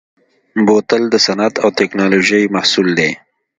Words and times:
بوتل 0.65 1.03
د 1.09 1.15
صنعت 1.25 1.53
او 1.63 1.69
تکنالوژۍ 1.79 2.43
محصول 2.55 2.87
دی. 2.99 3.11